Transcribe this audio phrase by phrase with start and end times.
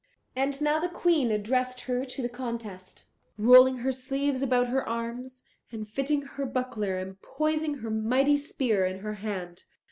[0.35, 3.03] And now the Queen addressed her to the contest,
[3.37, 8.83] rolling her sleeves about her arms, and fitting her buckler, and poising her mighty spear
[8.83, 9.65] in her hand.